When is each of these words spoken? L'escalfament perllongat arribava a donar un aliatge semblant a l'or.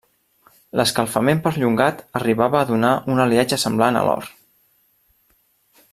L'escalfament 0.79 1.43
perllongat 1.47 2.01
arribava 2.21 2.59
a 2.61 2.69
donar 2.71 2.95
un 3.17 3.23
aliatge 3.27 3.63
semblant 3.67 4.01
a 4.01 4.05
l'or. 4.09 4.29